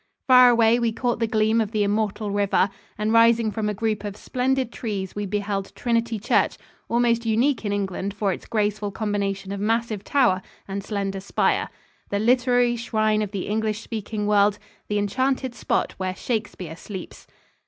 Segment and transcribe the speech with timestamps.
[0.25, 4.03] Far away we caught the gleam of the immortal river, and rising from a group
[4.03, 6.57] of splendid trees we beheld Trinity Church
[6.89, 11.69] almost unique in England for its graceful combination of massive tower and slender spire
[12.09, 17.27] the literary shrine of the English speaking world, the enchanted spot where Shakespeare sleeps.